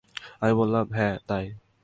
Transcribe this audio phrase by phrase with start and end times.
[0.41, 1.45] আমি বললাম, হ্যাঁ, তাই।